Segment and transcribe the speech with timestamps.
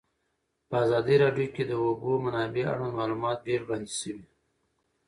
[0.67, 4.25] په ازادي راډیو کې د د اوبو منابع اړوند معلومات ډېر وړاندې شوي.